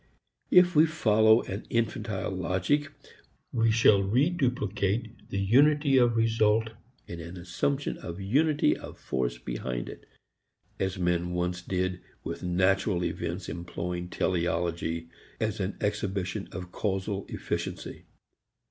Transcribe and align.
If 0.49 0.75
we 0.75 0.87
follow 0.87 1.43
an 1.43 1.67
infantile 1.69 2.31
logic 2.31 2.89
we 3.53 3.69
shall 3.69 4.01
reduplicate 4.01 5.29
the 5.29 5.37
unity 5.37 5.97
of 5.97 6.15
result 6.17 6.71
in 7.05 7.19
an 7.19 7.37
assumption 7.37 7.99
of 7.99 8.19
unity 8.19 8.75
of 8.75 8.97
force 8.97 9.37
behind 9.37 9.87
it 9.89 10.07
as 10.79 10.97
men 10.97 11.33
once 11.33 11.61
did 11.61 12.01
with 12.23 12.41
natural 12.41 13.03
events 13.05 13.47
employing 13.47 14.09
teleology 14.09 15.07
as 15.39 15.59
an 15.59 15.77
exhibition 15.79 16.49
of 16.51 16.71
causal 16.71 17.27
efficiency. 17.29 18.05